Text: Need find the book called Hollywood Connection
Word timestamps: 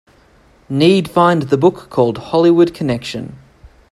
Need 0.67 1.11
find 1.11 1.43
the 1.43 1.59
book 1.59 1.91
called 1.91 2.17
Hollywood 2.17 2.73
Connection 2.73 3.37